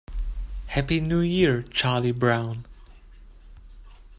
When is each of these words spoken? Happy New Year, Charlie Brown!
Happy 0.69 0.99
New 0.99 1.19
Year, 1.19 1.61
Charlie 1.61 2.11
Brown! 2.11 2.65